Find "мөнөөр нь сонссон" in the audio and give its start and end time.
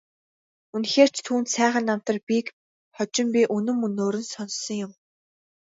3.81-4.75